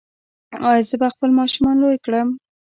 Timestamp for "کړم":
2.05-2.27